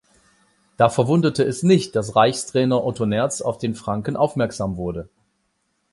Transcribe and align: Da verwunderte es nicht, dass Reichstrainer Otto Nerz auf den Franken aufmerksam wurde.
Da 0.77 0.89
verwunderte 0.89 1.43
es 1.43 1.61
nicht, 1.61 1.95
dass 1.95 2.15
Reichstrainer 2.15 2.83
Otto 2.83 3.05
Nerz 3.05 3.39
auf 3.41 3.59
den 3.59 3.75
Franken 3.75 4.15
aufmerksam 4.17 4.75
wurde. 4.77 5.09